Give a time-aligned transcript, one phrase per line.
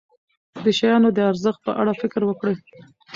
[0.63, 2.55] د شیانو د ارزښت په اړه فکر وکړئ.